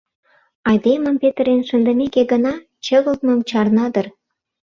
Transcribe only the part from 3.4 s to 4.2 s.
чарна дыр.